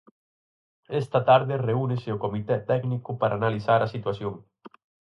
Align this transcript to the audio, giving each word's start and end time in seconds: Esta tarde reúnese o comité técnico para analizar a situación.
Esta 1.01 1.19
tarde 1.29 1.63
reúnese 1.67 2.09
o 2.15 2.21
comité 2.25 2.55
técnico 2.71 3.11
para 3.19 3.37
analizar 3.39 3.79
a 3.83 3.91
situación. 3.95 4.33